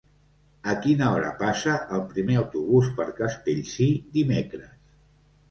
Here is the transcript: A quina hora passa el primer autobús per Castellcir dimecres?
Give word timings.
A 0.71 0.73
quina 0.85 1.09
hora 1.17 1.33
passa 1.41 1.75
el 1.97 2.01
primer 2.15 2.39
autobús 2.45 2.89
per 2.97 3.07
Castellcir 3.21 3.93
dimecres? 4.19 4.67